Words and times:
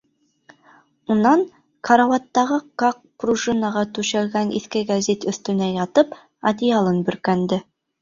Унан 1.15 1.43
карауаттағы 1.89 2.57
ҡаҡ 2.85 2.99
пружинаға 3.25 3.85
түшәлгән 3.99 4.57
иҫке 4.63 4.85
гәзит 4.91 5.31
өҫтөнә 5.35 5.73
ятып, 5.79 6.21
одеялын 6.55 7.03
бөркәнде. 7.13 7.67